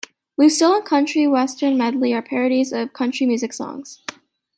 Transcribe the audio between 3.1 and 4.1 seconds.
music songs.